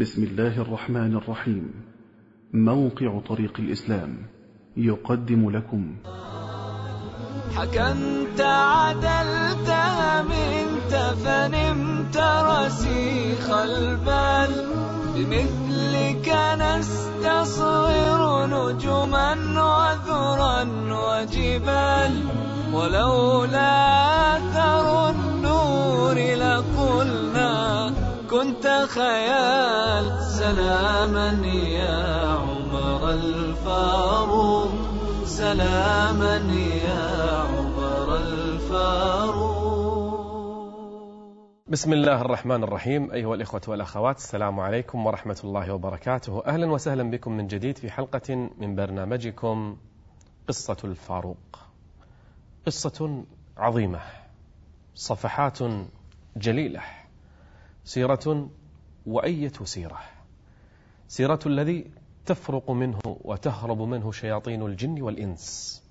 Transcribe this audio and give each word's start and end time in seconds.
بسم 0.00 0.22
الله 0.22 0.60
الرحمن 0.62 1.16
الرحيم. 1.16 1.72
موقع 2.52 3.20
طريق 3.28 3.52
الإسلام 3.58 4.16
يقدم 4.76 5.50
لكم. 5.50 5.96
حكمت 7.56 8.40
عدلت 8.40 9.70
منت 10.30 10.94
فنمت 11.24 12.16
رسيخ 12.16 13.50
البال. 13.50 14.50
بمثلك 15.14 16.28
نستصغر 16.58 18.46
نجما 18.46 19.32
وذرا 19.62 20.62
وجبال. 20.90 22.24
ولولا 22.72 24.36
أثر 24.36 25.10
النور 25.10 26.14
لقلنا 26.14 27.92
كنت 28.30 28.86
خيال 28.88 29.79
سلاما 30.50 31.46
يا 31.46 32.26
عمر 32.26 33.10
الفاروق. 33.10 34.72
سلاما 35.24 36.36
يا 36.86 37.02
عمر 37.38 38.16
الفاروق. 38.16 39.50
بسم 41.68 41.92
الله 41.92 42.20
الرحمن 42.20 42.62
الرحيم. 42.64 43.10
أيها 43.10 43.34
الإخوة 43.34 43.60
والأخوات 43.68 44.16
السلام 44.18 44.60
عليكم 44.60 45.06
ورحمة 45.06 45.40
الله 45.44 45.72
وبركاته. 45.74 46.42
أهلا 46.46 46.66
وسهلا 46.66 47.10
بكم 47.10 47.32
من 47.32 47.46
جديد 47.46 47.78
في 47.78 47.90
حلقة 47.90 48.50
من 48.58 48.74
برنامجكم 48.74 49.76
قصة 50.48 50.76
الفاروق. 50.84 51.58
قصة 52.66 53.24
عظيمة 53.56 54.00
صفحات 54.94 55.58
جليلة 56.36 56.82
سيرة 57.84 58.48
وأية 59.06 59.52
سيرة. 59.64 60.00
سيرة 61.10 61.38
الذي 61.46 61.90
تفرق 62.26 62.70
منه 62.70 62.98
وتهرب 63.04 63.82
منه 63.82 64.12
شياطين 64.12 64.62
الجن 64.62 65.02
والإنس. 65.02 65.82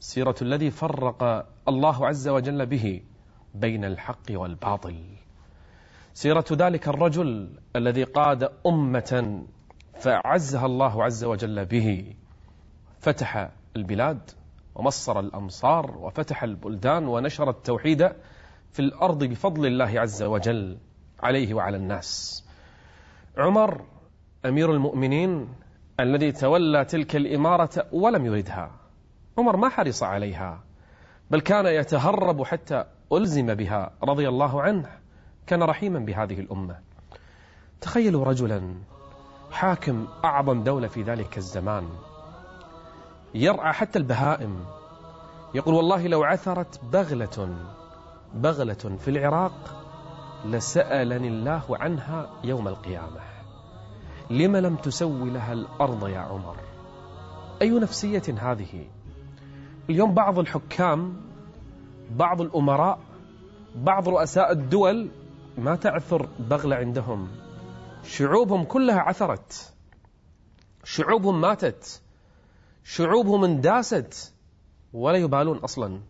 سيرة 0.00 0.34
الذي 0.42 0.70
فرق 0.70 1.46
الله 1.68 2.06
عز 2.06 2.28
وجل 2.28 2.66
به 2.66 3.02
بين 3.54 3.84
الحق 3.84 4.26
والباطل. 4.30 5.04
سيرة 6.14 6.44
ذلك 6.52 6.88
الرجل 6.88 7.58
الذي 7.76 8.04
قاد 8.04 8.50
أمة 8.66 9.42
فعزها 10.00 10.66
الله 10.66 11.04
عز 11.04 11.24
وجل 11.24 11.64
به. 11.64 12.14
فتح 13.00 13.50
البلاد 13.76 14.30
ومصر 14.74 15.20
الأمصار 15.20 15.98
وفتح 15.98 16.42
البلدان 16.42 17.08
ونشر 17.08 17.50
التوحيد 17.50 18.08
في 18.72 18.80
الأرض 18.80 19.24
بفضل 19.24 19.66
الله 19.66 20.00
عز 20.00 20.22
وجل 20.22 20.78
عليه 21.22 21.54
وعلى 21.54 21.76
الناس. 21.76 22.44
عمر 23.38 23.84
أمير 24.46 24.72
المؤمنين 24.72 25.48
الذي 26.00 26.32
تولى 26.32 26.84
تلك 26.84 27.16
الإمارة 27.16 27.86
ولم 27.92 28.26
يردها 28.26 28.70
عمر 29.38 29.56
ما 29.56 29.68
حرص 29.68 30.02
عليها 30.02 30.60
بل 31.30 31.40
كان 31.40 31.66
يتهرب 31.66 32.42
حتى 32.42 32.84
ألزم 33.12 33.54
بها 33.54 33.90
رضي 34.02 34.28
الله 34.28 34.62
عنه 34.62 34.88
كان 35.46 35.62
رحيما 35.62 35.98
بهذه 35.98 36.40
الأمة. 36.40 36.78
تخيلوا 37.80 38.24
رجلا 38.24 38.74
حاكم 39.50 40.06
أعظم 40.24 40.62
دولة 40.62 40.88
في 40.88 41.02
ذلك 41.02 41.38
الزمان 41.38 41.88
يرعى 43.34 43.72
حتى 43.72 43.98
البهائم 43.98 44.64
يقول 45.54 45.74
والله 45.74 46.06
لو 46.06 46.24
عثرت 46.24 46.80
بغلة 46.92 47.56
بغلة 48.34 48.96
في 48.98 49.08
العراق 49.08 49.84
لسألني 50.44 51.28
الله 51.28 51.76
عنها 51.78 52.30
يوم 52.44 52.68
القيامة. 52.68 53.39
لم 54.30 54.56
لم 54.56 54.76
تسوي 54.76 55.30
لها 55.30 55.52
الأرض 55.52 56.08
يا 56.08 56.18
عمر؟ 56.18 56.56
أي 57.62 57.70
نفسية 57.70 58.22
هذه؟ 58.38 58.86
اليوم 59.90 60.14
بعض 60.14 60.38
الحكام 60.38 61.16
بعض 62.10 62.40
الأمراء 62.40 62.98
بعض 63.76 64.08
رؤساء 64.08 64.52
الدول 64.52 65.08
ما 65.58 65.76
تعثر 65.76 66.28
بغلة 66.38 66.76
عندهم. 66.76 67.28
شعوبهم 68.04 68.64
كلها 68.64 69.00
عثرت. 69.00 69.72
شعوبهم 70.84 71.40
ماتت. 71.40 72.02
شعوبهم 72.84 73.44
انداست. 73.44 74.34
ولا 74.92 75.18
يبالون 75.18 75.58
أصلا. 75.58 76.00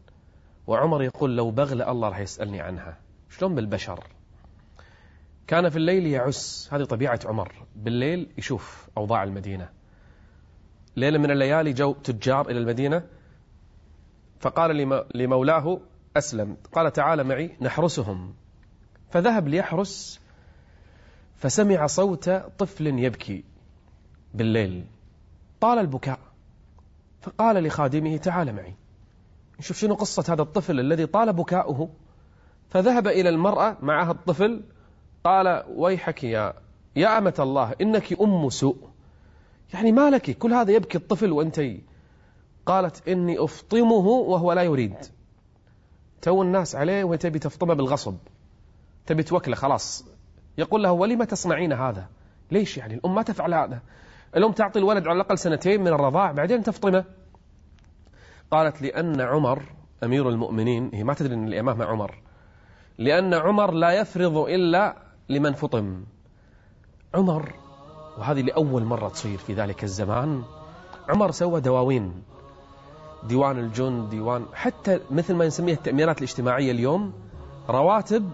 وعمر 0.66 1.02
يقول 1.02 1.36
لو 1.36 1.50
بغلة 1.50 1.90
الله 1.90 2.08
راح 2.08 2.18
يسألني 2.18 2.60
عنها. 2.60 2.98
شلون 3.30 3.54
بالبشر؟ 3.54 4.04
كان 5.50 5.68
في 5.68 5.76
الليل 5.76 6.06
يعس. 6.06 6.68
هذه 6.72 6.84
طبيعة 6.84 7.20
عمر. 7.24 7.52
بالليل 7.76 8.28
يشوف 8.38 8.88
أوضاع 8.96 9.22
المدينة. 9.22 9.68
ليلة 10.96 11.18
من 11.18 11.30
الليالي 11.30 11.72
جو 11.72 11.92
تجار 11.92 12.50
إلى 12.50 12.58
المدينة. 12.58 13.02
فقال 14.40 14.76
لمولاه 15.14 15.80
أسلم. 16.16 16.56
قال 16.72 16.92
تعال 16.92 17.24
معي 17.24 17.56
نحرسهم. 17.60 18.34
فذهب 19.10 19.48
ليحرس 19.48 20.20
فسمع 21.36 21.86
صوت 21.86 22.30
طفل 22.30 22.86
يبكي 22.86 23.44
بالليل. 24.34 24.84
طال 25.60 25.78
البكاء. 25.78 26.18
فقال 27.20 27.64
لخادمه 27.64 28.16
تعال 28.16 28.52
معي. 28.52 28.74
نشوف 29.58 29.76
شنو 29.76 29.94
قصة 29.94 30.34
هذا 30.34 30.42
الطفل 30.42 30.80
الذي 30.80 31.06
طال 31.06 31.32
بكاؤه. 31.32 31.90
فذهب 32.68 33.08
إلى 33.08 33.28
المرأة 33.28 33.76
معها 33.82 34.10
الطفل 34.10 34.62
قال 35.24 35.64
ويحك 35.76 36.24
يا 36.24 36.54
يا 36.96 37.18
أمة 37.18 37.34
الله 37.38 37.74
إنك 37.80 38.20
أم 38.20 38.50
سوء. 38.50 38.76
يعني 39.74 39.92
ما 39.92 40.10
لك 40.10 40.38
كل 40.38 40.52
هذا 40.52 40.72
يبكي 40.72 40.98
الطفل 40.98 41.32
وأنت. 41.32 41.60
قالت 42.66 43.08
إني 43.08 43.44
أفطمه 43.44 44.06
وهو 44.06 44.52
لا 44.52 44.62
يريد. 44.62 44.96
تو 46.22 46.42
الناس 46.42 46.76
عليه 46.76 47.04
وانت 47.04 47.22
تبي 47.22 47.38
تفطمه 47.38 47.74
بالغصب. 47.74 48.16
تبي 49.06 49.22
توكله 49.22 49.56
خلاص. 49.56 50.04
يقول 50.58 50.82
له 50.82 50.92
ولم 50.92 51.24
تصنعين 51.24 51.72
هذا؟ 51.72 52.08
ليش 52.50 52.78
يعني؟ 52.78 52.94
الأم 52.94 53.14
ما 53.14 53.22
تفعل 53.22 53.54
هذا. 53.54 53.80
الأم 54.36 54.52
تعطي 54.52 54.78
الولد 54.78 55.06
على 55.06 55.16
الأقل 55.16 55.38
سنتين 55.38 55.80
من 55.80 55.88
الرضاع 55.88 56.32
بعدين 56.32 56.62
تفطمه. 56.62 57.04
قالت 58.50 58.82
لأن 58.82 59.20
عمر 59.20 59.62
أمير 60.04 60.28
المؤمنين 60.28 60.90
هي 60.94 61.04
ما 61.04 61.14
تدري 61.14 61.34
أن 61.34 61.44
اللي 61.44 61.60
أمامها 61.60 61.86
عمر 61.86 62.22
لأن 62.98 63.34
عمر 63.34 63.70
لا 63.70 63.90
يفرض 63.90 64.36
إلا 64.36 65.09
لمن 65.30 65.52
فطم 65.52 66.04
عمر 67.14 67.52
وهذه 68.18 68.40
لأول 68.42 68.84
مرة 68.84 69.08
تصير 69.08 69.38
في 69.38 69.54
ذلك 69.54 69.84
الزمان. 69.84 70.42
عمر 71.08 71.30
سوى 71.30 71.60
دواوين. 71.60 72.22
ديوان 73.28 73.58
الجند 73.58 74.10
ديوان 74.10 74.46
حتى 74.54 75.00
مثل 75.10 75.34
ما 75.34 75.46
نسميها 75.46 75.74
التأمينات 75.74 76.18
الاجتماعية 76.18 76.70
اليوم 76.72 77.12
رواتب 77.68 78.30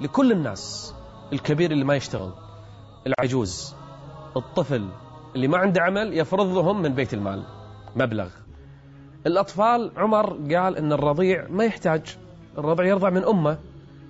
لكل 0.00 0.32
الناس. 0.32 0.94
الكبير 1.32 1.70
اللي 1.70 1.84
ما 1.84 1.94
يشتغل 1.94 2.32
العجوز 3.06 3.74
الطفل 4.36 4.88
اللي 5.34 5.48
ما 5.48 5.58
عنده 5.58 5.82
عمل 5.82 6.18
يفرض 6.18 6.46
لهم 6.46 6.82
من 6.82 6.94
بيت 6.94 7.14
المال 7.14 7.44
مبلغ. 7.96 8.28
الأطفال 9.26 9.92
عمر 9.96 10.26
قال 10.54 10.76
أن 10.76 10.92
الرضيع 10.92 11.46
ما 11.50 11.64
يحتاج 11.64 12.18
الرضيع 12.58 12.86
يرضع 12.86 13.10
من 13.10 13.24
أمه 13.24 13.58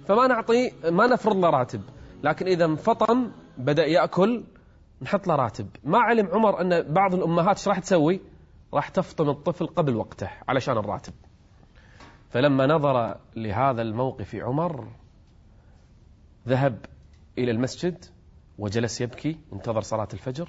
فما 0.06 0.26
نعطي 0.26 0.70
ما 0.90 1.06
نفرض 1.06 1.36
له 1.36 1.50
راتب. 1.50 1.80
لكن 2.24 2.46
إذا 2.46 2.64
انفطم 2.64 3.30
بدأ 3.58 3.86
يأكل 3.86 4.44
نحط 5.02 5.26
له 5.26 5.36
راتب. 5.36 5.68
ما 5.84 5.98
علم 5.98 6.28
عمر 6.32 6.60
أن 6.60 6.92
بعض 6.92 7.14
الأمهات 7.14 7.58
إيش 7.58 7.68
راح 7.68 7.78
تسوي؟ 7.78 8.20
راح 8.74 8.88
تفطم 8.88 9.30
الطفل 9.30 9.66
قبل 9.66 9.96
وقته 9.96 10.30
علشان 10.48 10.78
الراتب. 10.78 11.12
فلما 12.30 12.66
نظر 12.66 13.16
لهذا 13.36 13.82
الموقف 13.82 14.34
عمر 14.34 14.88
ذهب 16.48 16.86
إلى 17.38 17.50
المسجد 17.50 18.04
وجلس 18.58 19.00
يبكي 19.00 19.38
انتظر 19.52 19.80
صلاة 19.80 20.08
الفجر. 20.12 20.48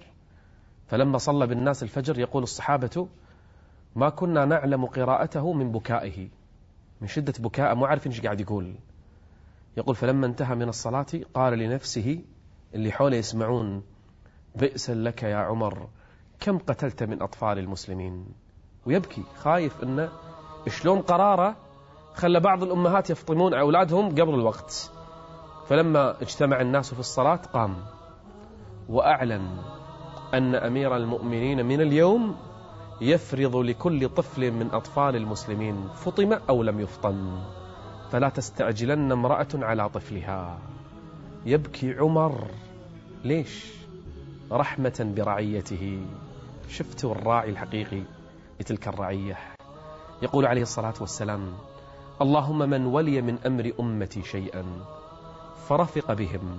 فلما 0.88 1.18
صلى 1.18 1.48
بالناس 1.48 1.84
الفجر 1.84 2.20
يقول 2.20 2.44
الصحابة 2.44 3.08
ما 3.96 4.10
كنا 4.10 4.46
نعلم 4.46 4.86
قراءته 4.86 5.54
من 5.54 5.72
بكائه. 5.72 6.30
من 7.02 7.08
شدة 7.08 7.34
بكاء 7.40 7.76
مو 7.76 7.86
عارفين 7.86 8.12
إيش 8.12 8.22
قاعد 8.22 8.42
يقول. 8.42 8.76
يقول 9.78 9.96
فلما 9.96 10.26
انتهى 10.26 10.56
من 10.56 10.70
الصلاة 10.70 11.06
قال 11.34 11.60
لنفسه 11.60 12.22
اللي 12.76 12.92
حوله 12.92 13.18
يسمعون 13.18 13.84
بئسا 14.56 14.94
لك 14.94 15.24
يا 15.24 15.36
عمر 15.36 15.88
كم 16.40 16.58
قتلت 16.58 17.04
من 17.04 17.22
أطفال 17.22 17.60
المسلمين؟ 17.60 18.26
ويبكي 18.86 19.24
خايف 19.38 19.84
أنه 19.84 20.10
شلون 20.68 21.02
قراره 21.02 21.56
خلى 22.14 22.40
بعض 22.40 22.64
الأمهات 22.64 23.10
يفطمون 23.10 23.54
أولادهم 23.54 24.10
قبل 24.10 24.34
الوقت. 24.34 24.92
فلما 25.68 26.22
اجتمع 26.22 26.62
الناس 26.62 26.94
في 26.94 27.00
الصلاة 27.00 27.36
قام. 27.36 27.76
وأعلن 28.90 29.58
أن 30.34 30.56
أمير 30.56 30.96
المؤمنين 30.96 31.66
من 31.66 31.82
اليوم 31.82 32.36
يفرض 33.02 33.56
لكل 33.56 34.10
طفل 34.10 34.52
من 34.52 34.72
أطفال 34.72 35.16
المسلمين 35.16 35.88
فطم 35.96 36.34
أو 36.34 36.64
لم 36.64 36.80
يفطم. 36.80 37.44
فلا 38.16 38.30
تستعجلن 38.30 39.12
امرأة 39.12 39.48
على 39.56 39.90
طفلها. 39.90 40.58
يبكي 41.46 41.94
عمر. 41.94 42.48
ليش؟ 43.24 43.66
رحمة 44.52 45.14
برعيته. 45.18 46.06
شفتوا 46.70 47.12
الراعي 47.12 47.50
الحقيقي 47.50 48.02
لتلك 48.60 48.88
الرعية. 48.88 49.38
يقول 50.22 50.46
عليه 50.46 50.62
الصلاة 50.62 50.94
والسلام 51.02 51.54
اللهم 52.22 52.60
من 52.60 52.86
ولي 52.86 53.22
من 53.22 53.38
أمر 53.46 53.72
أمتي 53.80 54.24
شيئا 54.24 54.64
فرفق 55.68 56.14
بهم 56.14 56.58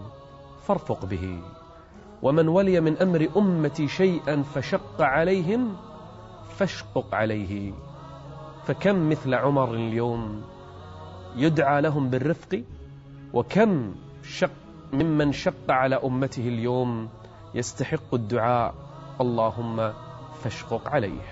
فارفق 0.66 1.04
به. 1.04 1.40
ومن 2.22 2.48
ولي 2.48 2.80
من 2.80 2.96
أمر 2.96 3.28
أمتي 3.36 3.88
شيئا 3.88 4.42
فشق 4.42 5.02
عليهم 5.02 5.76
فاشقق 6.56 7.14
عليه. 7.14 7.72
فكم 8.66 9.08
مثل 9.08 9.34
عمر 9.34 9.74
اليوم؟ 9.74 10.55
يدعى 11.36 11.80
لهم 11.80 12.10
بالرفق؟ 12.10 12.62
وكم 13.32 13.94
شق 14.22 14.50
ممن 14.92 15.32
شق 15.32 15.70
على 15.70 15.96
أمته 15.96 16.48
اليوم 16.48 17.08
يستحق 17.54 18.14
الدعاء؟ 18.14 18.74
اللهم 19.20 19.92
فاشقق 20.42 20.88
عليه. 20.88 21.22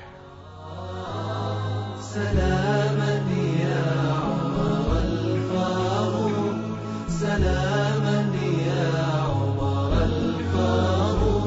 سلاما 2.01 3.15
يا 3.61 3.85
عمر 4.13 4.99
الفاروق. 4.99 6.55
سلاما 7.09 8.37
يا 8.67 8.93
عمر 9.23 9.93
الفاروق. 10.03 11.45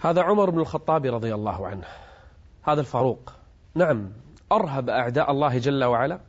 هذا 0.00 0.22
عمر 0.22 0.50
بن 0.50 0.60
الخطاب 0.60 1.06
رضي 1.06 1.34
الله 1.34 1.66
عنه. 1.66 1.86
هذا 2.62 2.80
الفاروق. 2.80 3.32
نعم. 3.74 4.25
أرهب 4.52 4.90
أعداء 4.90 5.30
الله 5.30 5.58
جل 5.58 5.84
وعلا. 5.84 6.20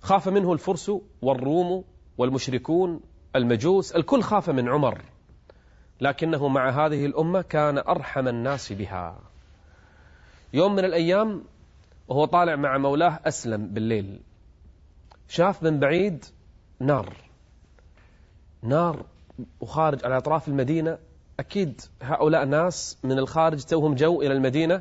خاف 0.00 0.28
منه 0.28 0.52
الفرس 0.52 0.92
والروم 1.22 1.84
والمشركون 2.18 3.00
المجوس 3.36 3.92
الكل 3.92 4.22
خاف 4.22 4.50
من 4.50 4.68
عمر. 4.68 5.00
لكنه 6.00 6.48
مع 6.48 6.70
هذه 6.70 7.06
الأمة 7.06 7.42
كان 7.42 7.78
أرحم 7.78 8.28
الناس 8.28 8.72
بها. 8.72 9.18
يوم 10.52 10.74
من 10.74 10.84
الأيام 10.84 11.44
وهو 12.08 12.24
طالع 12.24 12.56
مع 12.56 12.78
مولاه 12.78 13.20
أسلم 13.24 13.68
بالليل. 13.68 14.20
شاف 15.28 15.62
من 15.62 15.80
بعيد 15.80 16.24
نار. 16.80 17.16
نار 18.62 19.04
وخارج 19.60 20.04
على 20.04 20.16
أطراف 20.16 20.48
المدينة. 20.48 20.98
أكيد 21.40 21.80
هؤلاء 22.02 22.44
ناس 22.44 22.98
من 23.04 23.18
الخارج 23.18 23.62
توهم 23.64 23.94
جو 23.94 24.22
إلى 24.22 24.32
المدينة. 24.32 24.80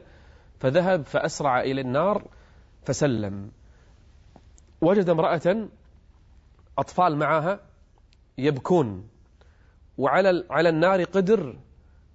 فذهب 0.60 1.06
فأسرع 1.06 1.62
إلى 1.62 1.82
النار. 1.82 2.28
فسلم. 2.86 3.52
وجد 4.82 5.10
امرأة 5.10 5.68
أطفال 6.78 7.16
معها 7.16 7.60
يبكون 8.38 9.08
وعلى 9.98 10.46
على 10.50 10.70
النار 10.70 11.04
قدر 11.04 11.58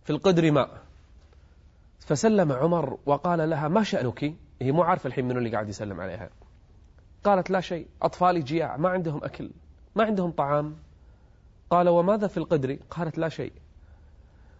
في 0.04 0.10
القدر 0.10 0.50
ماء. 0.50 0.82
فسلم 1.98 2.52
عمر 2.52 2.98
وقال 3.06 3.50
لها 3.50 3.68
ما 3.68 3.82
شأنك؟ 3.82 4.34
هي 4.62 4.72
مو 4.72 4.82
عارفة 4.82 5.06
الحين 5.06 5.28
منو 5.28 5.38
اللي 5.38 5.50
قاعد 5.50 5.68
يسلم 5.68 6.00
عليها. 6.00 6.30
قالت 7.24 7.50
لا 7.50 7.60
شيء 7.60 7.86
أطفالي 8.02 8.40
جياع 8.40 8.76
ما 8.76 8.88
عندهم 8.88 9.24
أكل 9.24 9.50
ما 9.96 10.04
عندهم 10.04 10.30
طعام. 10.30 10.76
قال 11.70 11.88
وماذا 11.88 12.26
في 12.26 12.36
القدر؟ 12.36 12.78
قالت 12.90 13.18
لا 13.18 13.28
شيء. 13.28 13.52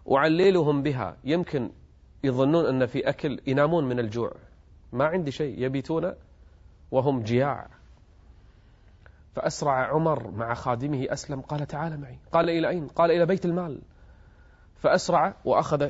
وعللهم 0.05 0.83
بها. 0.83 1.17
يمكن 1.23 1.71
يظنون 2.23 2.65
أن 2.65 2.85
في 2.85 3.09
أكل 3.09 3.41
ينامون 3.47 3.83
من 3.83 3.99
الجوع. 3.99 4.31
ما 4.91 5.05
عندي 5.05 5.31
شيء 5.31 5.55
يبيتون 5.65 6.13
وهم 6.91 7.23
جياع. 7.23 7.67
فأسرع 9.35 9.87
عمر 9.87 10.31
مع 10.31 10.53
خادمه 10.53 11.05
أسلم 11.09 11.41
قال 11.41 11.67
تعال 11.67 12.01
معي. 12.01 12.19
قال 12.31 12.49
إلى 12.49 12.69
أين؟ 12.69 12.87
قال 12.87 13.11
إلى 13.11 13.25
بيت 13.25 13.45
المال. 13.45 13.81
فأسرع 14.75 15.35
وأخذ 15.45 15.89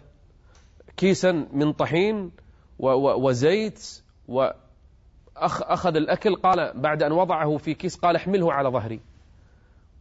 كيسا 0.97 1.31
من 1.31 1.73
طحين 1.73 2.31
وزيت 2.79 4.03
وأخذ 4.27 5.95
الأكل 5.95 6.35
قال 6.35 6.81
بعد 6.81 7.03
أن 7.03 7.11
وضعه 7.11 7.57
في 7.57 7.73
كيس 7.73 7.95
قال 7.95 8.15
احمله 8.15 8.53
على 8.53 8.69
ظهري. 8.69 8.99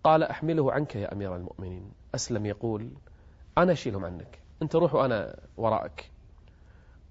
قال 0.05 0.23
أحمله 0.23 0.73
عنك 0.73 0.97
يا 0.97 1.13
أمير 1.13 1.37
المؤمنين. 1.37 1.93
أسلم 2.15 2.47
يقول 2.47 2.91
أنا 3.59 3.73
أشيلهم 3.73 4.05
عنك 4.05 4.39
أنت 4.63 4.77
روح 4.77 4.95
وأنا 4.95 5.39
وراءك. 5.57 6.11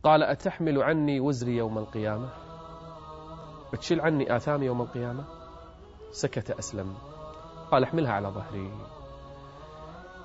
قال 0.07 0.24
أتحمل 0.24 0.83
عني 0.83 1.19
وزري 1.19 1.57
يوم 1.57 1.77
القيامة؟ 1.77 2.30
بتشيل 3.74 4.01
عني 4.01 4.36
آثامي 4.36 4.65
يوم 4.65 4.81
القيامة؟ 4.81 5.24
سكت 6.12 6.51
أسلم. 6.51 6.94
قال 7.71 7.83
أحملها 7.83 8.12
على 8.12 8.27
ظهري. 8.27 8.71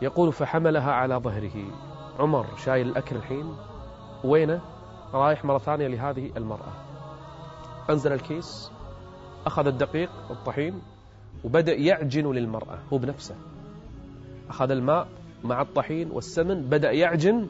يقول 0.03 0.33
فحملها 0.33 0.93
على 0.93 1.15
ظهره. 1.15 1.65
عمر 2.19 2.57
شايل 2.57 2.89
الأكل 2.89 3.17
الحين. 3.17 3.57
وينه؟ 4.25 4.61
رايح 5.15 5.45
مرة 5.45 5.59
ثانية 5.59 5.87
لهذه 5.87 6.31
المرأة. 6.37 6.73
أنزل 7.91 8.13
الكيس. 8.13 8.73
أخذ 9.47 9.67
الدقيق 9.67 10.11
الطحين 10.31 10.83
وبدأ 11.45 11.73
يعجن 11.73 12.33
للمرأة. 12.33 12.79
هو 12.93 12.99
بنفسه. 12.99 13.37
أخذ 14.49 14.71
الماء 14.71 15.09
مع 15.45 15.63
الطحين 15.63 16.11
والسمن 16.11 16.63
بدأ 16.63 16.91
يعجن 16.91 17.49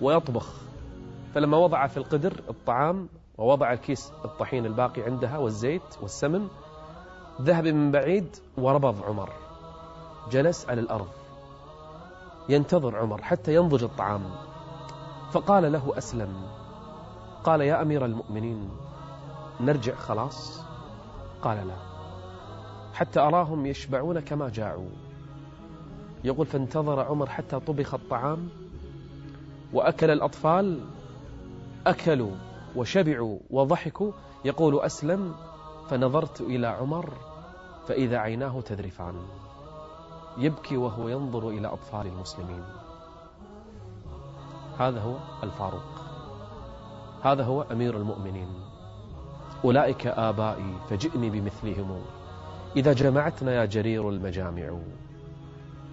ويطبخ. 0.00 0.67
فلما 1.34 1.56
وضع 1.56 1.86
في 1.86 1.96
القدر 1.96 2.32
الطعام 2.48 3.08
ووضع 3.38 3.72
الكيس 3.72 4.12
الطحين 4.24 4.66
الباقي 4.66 5.02
عندها 5.02 5.38
والزيت 5.38 6.02
والسمن 6.02 6.48
ذهب 7.42 7.66
من 7.66 7.90
بعيد 7.90 8.36
وربض 8.56 9.02
عمر. 9.02 9.30
جلس 10.30 10.68
على 10.68 10.80
الأرض. 10.80 11.08
ينتظر 12.48 12.96
عمر 12.96 13.22
حتى 13.22 13.54
ينضج 13.54 13.84
الطعام. 13.84 14.22
فقال 15.32 15.72
له 15.72 15.98
أسلم. 15.98 16.46
قال 17.44 17.60
يا 17.60 17.82
أمير 17.82 18.04
المؤمنين 18.04 18.70
نرجع 19.60 19.94
خلاص؟ 19.94 20.62
قال 21.42 21.68
لا. 21.68 21.76
حتى 22.94 23.20
أراهم 23.20 23.66
يشبعون 23.66 24.20
كما 24.20 24.48
جاعوا. 24.48 24.90
يقول 26.24 26.46
فانتظر 26.46 27.00
عمر 27.00 27.28
حتى 27.28 27.60
طبخ 27.60 27.94
الطعام 27.94 28.48
وأكل 29.72 30.10
الأطفال 30.10 30.80
أكلوا 31.88 32.30
وشبعوا 32.76 33.38
وضحكوا. 33.50 34.12
يقول 34.44 34.80
أسلم 34.80 35.34
فنظرت 35.90 36.40
إلى 36.40 36.66
عمر 36.66 37.12
فإذا 37.86 38.18
عيناه 38.18 38.60
تذرفان. 38.60 39.14
يبكي 40.38 40.76
وهو 40.76 41.08
ينظر 41.08 41.48
إلى 41.48 41.68
أطفال 41.68 42.06
المسلمين. 42.06 42.64
هذا 44.78 45.00
هو 45.00 45.16
الفاروق. 45.42 46.02
هذا 47.22 47.44
هو 47.44 47.62
أمير 47.62 47.96
المؤمنين. 47.96 48.48
أولئك 49.64 50.06
آبائي 50.06 50.74
فجئني 50.90 51.30
بمثلهم. 51.30 52.00
إذا 52.76 52.92
جمعتنا 52.92 53.52
يا 53.52 53.64
جرير 53.64 54.08
المجامع. 54.08 54.78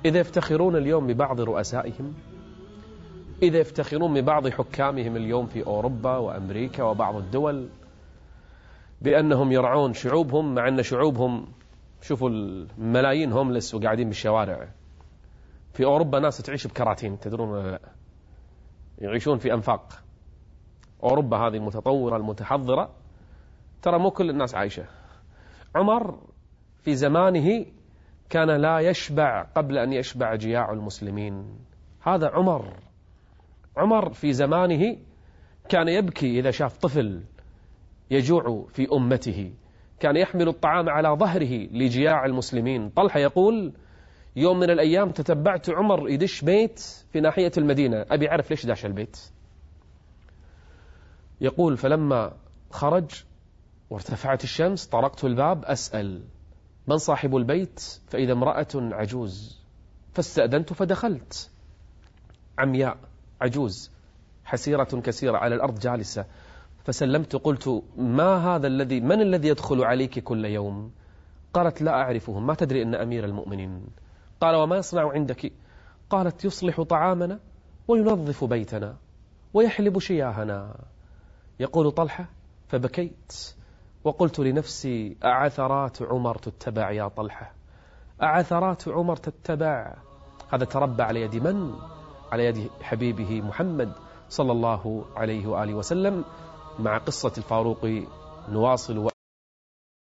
إذا 0.05 0.19
يفتخرون 0.19 0.75
اليوم 0.75 1.07
ببعض 1.07 1.41
رؤسائهم 1.41 2.13
إذا 3.43 3.59
يفتخرون 3.59 4.21
ببعض 4.21 4.47
حكامهم 4.47 5.15
اليوم 5.15 5.45
في 5.45 5.65
أوروبا 5.65 6.17
وأمريكا 6.17 6.83
وبعض 6.83 7.15
الدول 7.15 7.69
بأنهم 9.01 9.51
يرعون 9.51 9.93
شعوبهم 9.93 10.55
مع 10.55 10.67
أن 10.67 10.83
شعوبهم 10.83 11.47
شوفوا 12.01 12.29
الملايين 12.29 13.31
هوملس 13.31 13.75
وقاعدين 13.75 14.07
بالشوارع. 14.07 14.67
في 15.73 15.85
أوروبا 15.85 16.19
ناس 16.19 16.37
تعيش 16.37 16.67
بكراتين 16.67 17.19
تدرون 17.19 17.49
ولا 17.49 17.71
لا 17.71 17.79
يعيشون 18.97 19.37
في 19.37 19.53
أنفاق. 19.53 20.03
أوروبا 21.03 21.37
هذه 21.37 21.55
المتطورة 21.55 22.17
المتحضرة 22.17 22.89
ترى 23.81 23.99
مو 23.99 24.11
كل 24.11 24.29
الناس 24.29 24.55
عايشة. 24.55 24.85
عمر 25.75 26.19
في 26.83 26.95
زمانه 26.95 27.65
كان 28.29 28.49
لا 28.49 28.79
يشبع 28.79 29.43
قبل 29.43 29.77
أن 29.77 29.93
يشبع 29.93 30.35
جياع 30.35 30.71
المسلمين. 30.71 31.59
هذا 32.01 32.29
عمر. 32.29 32.84
عمر 33.77 34.13
في 34.13 34.34
زمانه 34.34 34.98
كان 35.70 35.88
يبكي 35.88 36.39
إذا 36.39 36.51
شاف 36.51 36.77
طفل 36.77 37.24
يجوع 38.12 38.65
في 38.74 38.88
أمته. 38.94 39.53
كان 40.00 40.15
يحمل 40.15 40.48
الطعام 40.48 40.89
على 40.89 41.10
ظهره 41.10 41.67
لجياع 41.72 42.25
المسلمين. 42.25 42.89
طلحة 42.89 43.20
يقول 43.20 43.74
يوم 44.36 44.60
من 44.60 44.70
الأيام 44.70 45.12
تتبعت 45.12 45.70
عمر 45.70 46.10
يدش 46.10 46.41
بيت 46.41 46.79
في 47.13 47.20
ناحية 47.20 47.51
المدينة. 47.58 48.05
أبي 48.12 48.29
أعرف 48.29 48.51
ليش 48.51 48.65
داش 48.65 48.86
البيت. 48.86 49.17
يقول 51.41 51.77
فلما 51.77 52.34
خرج 52.72 53.24
وارتفعت 53.89 54.44
الشمس 54.44 54.86
طرقت 54.86 55.25
الباب 55.25 55.65
أسأل 55.65 56.24
من 56.88 56.98
صاحب 56.98 57.36
البيت؟ 57.36 58.00
فإذا 58.08 58.34
امرأة 58.34 58.67
عجوز. 58.75 59.62
فاستأذنت 60.13 60.74
فدخلت. 60.74 61.51
عمياء. 62.58 62.98
عجوز 63.41 63.91
حسيرة 64.45 64.83
كثيرة 64.83 65.37
على 65.37 65.55
الأرض 65.55 65.79
جالسة. 65.79 66.25
فسلمت 66.83 67.35
قلت 67.35 67.83
ما 67.97 68.37
هذا 68.37 68.67
الذي 68.67 68.99
من 68.99 69.21
الذي 69.21 69.47
يدخل 69.47 69.83
عليك 69.83 70.19
كل 70.19 70.45
يوم؟ 70.45 70.91
قالت 71.53 71.81
لا 71.81 71.91
أعرفه 71.91 72.39
ما 72.39 72.53
تدري 72.53 72.83
أن 72.83 72.95
أمير 72.95 73.25
المؤمنين. 73.25 73.87
قال 74.41 74.55
وما 74.55 74.77
يصنع 74.77 75.11
عندك؟ 75.11 75.51
قالت 76.09 76.45
يصلح 76.45 76.81
طعامنا 76.81 77.39
وينظف 77.87 78.43
بيتنا 78.43 78.95
ويحلب 79.53 79.99
شياهنا. 79.99 80.75
يقول 81.59 81.91
طلحة 81.91 82.25
فبكيت. 82.67 83.55
وقلت 84.03 84.39
لنفسي 84.39 85.17
أعثرات 85.23 86.01
عمر 86.01 86.37
تتبع 86.37 86.91
يا 86.91 87.07
طلحة 87.07 87.53
أعثرات 88.23 88.87
عمر 88.87 89.15
تتبع. 89.15 89.93
هذا 90.53 90.65
تربى 90.65 91.03
على 91.03 91.21
يد 91.21 91.35
من؟ 91.35 91.75
على 92.32 92.46
يد 92.46 92.72
حبيبه 92.82 93.41
محمد 93.41 93.91
صلى 94.29 94.51
الله 94.51 95.05
عليه 95.15 95.48
وآله 95.48 95.74
وسلم 95.74 96.24
مع 96.79 96.98
قصة 96.98 97.32
الفاروق 97.38 98.03
نواصل 98.50 99.10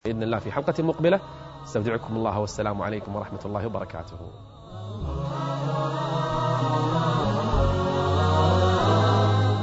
بإذن 0.05 0.23
الله 0.23 0.39
في 0.39 0.51
حلقة 0.51 0.83
مقبلة. 0.83 1.21
أستودعكم 1.63 2.15
الله 2.15 2.39
والسلام 2.39 2.81
عليكم 2.81 3.15
ورحمة 3.15 3.39
الله 3.45 3.65
وبركاته. 3.65 4.17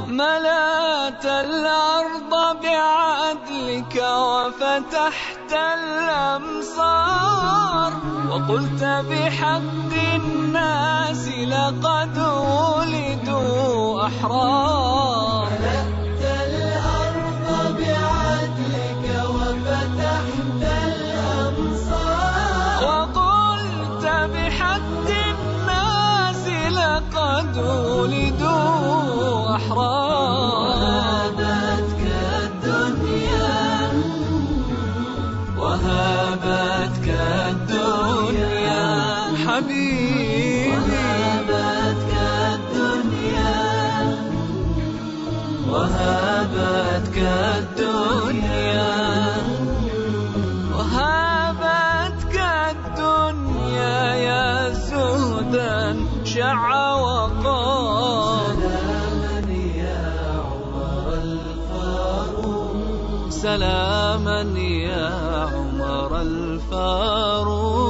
ملأت 0.09 1.25
الأرض 1.25 2.61
بعدلك 2.63 3.95
وفتحت 3.95 5.51
الأمصار 5.79 7.09
وقلت 8.29 8.83
بحق 8.83 9.93
الناس 10.15 11.28
لقد 11.69 12.17
ولدوا 12.17 14.07
أحرار. 14.07 15.49
ملأت 15.61 16.23
الأرض 16.49 17.45
بعدلك 17.77 19.05
وفتحت 19.35 20.61
الأمصار. 20.89 21.99
وقلت 22.85 24.05
بحق 24.33 25.07
الناس 25.29 26.43
لقد 26.81 27.53
ولدوا 27.97 29.55
أحرار. 29.55 30.65
وهابتك 30.65 32.01
الدنيا 32.43 33.57
وهابتك 35.57 37.07
الدنيا. 37.49 38.85
حبيبي 39.47 39.88
الدنيا. 47.21 48.97
وهابتك 50.77 52.35
الدنيا 52.69 54.13
يا 54.15 54.69
زهدا 54.69 56.05
شع 56.23 56.93
وقار 56.93 58.55
سلاما 58.59 59.53
يا 59.75 60.41
عمر 60.49 61.05
الفاروق. 61.23 62.75
سلاما 63.29 64.41
يا 64.59 65.09
عمر 65.53 66.21
الفاروق. 66.21 67.88